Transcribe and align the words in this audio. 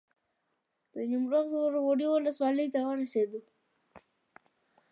د 0.93 0.95
نیمروز 1.09 1.45
غور 1.57 1.73
غوري 1.83 2.07
ولسوالۍ 2.09 2.67
ته 2.73 2.79
ورسېدو. 2.83 3.39